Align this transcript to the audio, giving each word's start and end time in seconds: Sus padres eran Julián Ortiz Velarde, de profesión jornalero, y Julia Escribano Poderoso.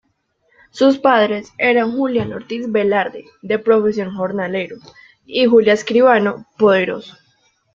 Sus 0.71 0.97
padres 0.97 1.53
eran 1.59 1.91
Julián 1.95 2.33
Ortiz 2.33 2.65
Velarde, 2.71 3.25
de 3.43 3.59
profesión 3.59 4.15
jornalero, 4.15 4.77
y 5.27 5.45
Julia 5.45 5.73
Escribano 5.73 6.47
Poderoso. 6.57 7.15